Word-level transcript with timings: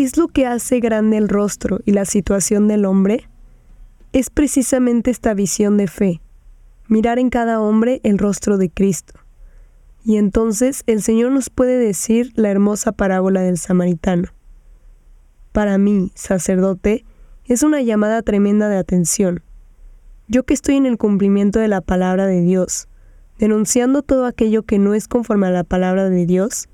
¿Qué 0.00 0.04
es 0.04 0.16
lo 0.16 0.28
que 0.28 0.46
hace 0.46 0.80
grande 0.80 1.18
el 1.18 1.28
rostro 1.28 1.80
y 1.84 1.92
la 1.92 2.06
situación 2.06 2.68
del 2.68 2.86
hombre? 2.86 3.28
Es 4.14 4.30
precisamente 4.30 5.10
esta 5.10 5.34
visión 5.34 5.76
de 5.76 5.88
fe, 5.88 6.22
mirar 6.88 7.18
en 7.18 7.28
cada 7.28 7.60
hombre 7.60 8.00
el 8.02 8.16
rostro 8.16 8.56
de 8.56 8.70
Cristo. 8.70 9.12
Y 10.02 10.16
entonces 10.16 10.84
el 10.86 11.02
Señor 11.02 11.32
nos 11.32 11.50
puede 11.50 11.76
decir 11.76 12.32
la 12.34 12.50
hermosa 12.50 12.92
parábola 12.92 13.42
del 13.42 13.58
samaritano. 13.58 14.28
Para 15.52 15.76
mí, 15.76 16.12
sacerdote, 16.14 17.04
es 17.44 17.62
una 17.62 17.82
llamada 17.82 18.22
tremenda 18.22 18.70
de 18.70 18.78
atención. 18.78 19.42
Yo 20.28 20.44
que 20.44 20.54
estoy 20.54 20.76
en 20.76 20.86
el 20.86 20.96
cumplimiento 20.96 21.58
de 21.58 21.68
la 21.68 21.82
palabra 21.82 22.24
de 22.24 22.40
Dios, 22.40 22.88
denunciando 23.38 24.00
todo 24.00 24.24
aquello 24.24 24.62
que 24.62 24.78
no 24.78 24.94
es 24.94 25.08
conforme 25.08 25.48
a 25.48 25.50
la 25.50 25.64
palabra 25.64 26.08
de 26.08 26.24
Dios, 26.24 26.70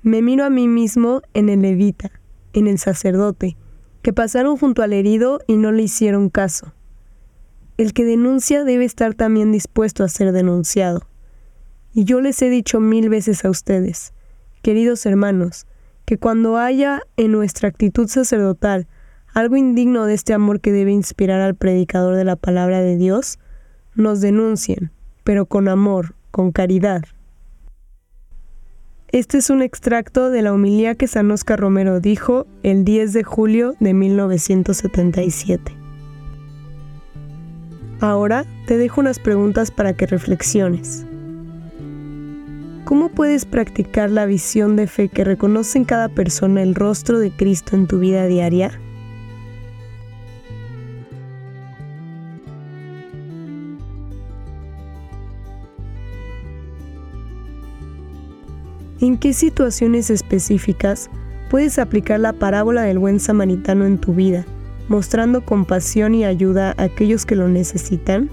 me 0.00 0.22
miro 0.22 0.46
a 0.46 0.50
mí 0.50 0.66
mismo 0.66 1.20
en 1.34 1.50
el 1.50 1.60
levita, 1.60 2.10
en 2.52 2.66
el 2.66 2.78
sacerdote, 2.78 3.56
que 4.02 4.12
pasaron 4.12 4.56
junto 4.56 4.82
al 4.82 4.92
herido 4.92 5.40
y 5.46 5.56
no 5.56 5.72
le 5.72 5.82
hicieron 5.82 6.30
caso. 6.30 6.72
El 7.76 7.92
que 7.92 8.04
denuncia 8.04 8.64
debe 8.64 8.84
estar 8.84 9.14
también 9.14 9.52
dispuesto 9.52 10.04
a 10.04 10.08
ser 10.08 10.32
denunciado. 10.32 11.08
Y 11.92 12.04
yo 12.04 12.20
les 12.20 12.40
he 12.42 12.50
dicho 12.50 12.80
mil 12.80 13.08
veces 13.08 13.44
a 13.44 13.50
ustedes, 13.50 14.12
queridos 14.62 15.06
hermanos, 15.06 15.66
que 16.04 16.18
cuando 16.18 16.56
haya 16.56 17.02
en 17.16 17.32
nuestra 17.32 17.68
actitud 17.68 18.08
sacerdotal 18.08 18.86
algo 19.34 19.56
indigno 19.56 20.06
de 20.06 20.14
este 20.14 20.32
amor 20.32 20.60
que 20.60 20.72
debe 20.72 20.92
inspirar 20.92 21.40
al 21.40 21.54
predicador 21.54 22.16
de 22.16 22.24
la 22.24 22.36
palabra 22.36 22.80
de 22.80 22.96
Dios, 22.96 23.38
nos 23.94 24.20
denuncien, 24.20 24.90
pero 25.22 25.46
con 25.46 25.68
amor, 25.68 26.14
con 26.30 26.50
caridad, 26.50 27.02
este 29.10 29.38
es 29.38 29.48
un 29.48 29.62
extracto 29.62 30.30
de 30.30 30.42
la 30.42 30.52
homilía 30.52 30.94
que 30.94 31.06
San 31.06 31.30
Oscar 31.30 31.58
Romero 31.58 31.98
dijo 31.98 32.46
el 32.62 32.84
10 32.84 33.14
de 33.14 33.24
julio 33.24 33.74
de 33.80 33.94
1977. 33.94 35.72
Ahora 38.00 38.44
te 38.66 38.76
dejo 38.76 39.00
unas 39.00 39.18
preguntas 39.18 39.70
para 39.70 39.94
que 39.94 40.06
reflexiones. 40.06 41.06
¿Cómo 42.84 43.08
puedes 43.08 43.46
practicar 43.46 44.10
la 44.10 44.26
visión 44.26 44.76
de 44.76 44.86
fe 44.86 45.08
que 45.08 45.24
reconoce 45.24 45.78
en 45.78 45.84
cada 45.84 46.08
persona 46.10 46.62
el 46.62 46.74
rostro 46.74 47.18
de 47.18 47.30
Cristo 47.30 47.76
en 47.76 47.86
tu 47.86 47.98
vida 47.98 48.26
diaria? 48.26 48.78
¿En 59.00 59.16
qué 59.16 59.32
situaciones 59.32 60.10
específicas 60.10 61.08
puedes 61.50 61.78
aplicar 61.78 62.18
la 62.18 62.32
parábola 62.32 62.82
del 62.82 62.98
buen 62.98 63.20
samaritano 63.20 63.86
en 63.86 63.98
tu 63.98 64.12
vida, 64.12 64.44
mostrando 64.88 65.44
compasión 65.44 66.16
y 66.16 66.24
ayuda 66.24 66.74
a 66.76 66.82
aquellos 66.82 67.24
que 67.24 67.36
lo 67.36 67.46
necesitan? 67.46 68.28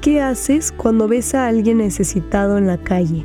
¿Qué 0.00 0.20
haces 0.20 0.72
cuando 0.72 1.06
ves 1.06 1.36
a 1.36 1.46
alguien 1.46 1.78
necesitado 1.78 2.58
en 2.58 2.66
la 2.66 2.78
calle? 2.78 3.24